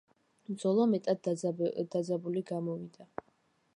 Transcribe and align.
ბრძოლა 0.45 0.87
მეტად 0.93 1.21
დაძაბული 1.97 2.45
გამოვიდა. 2.53 3.09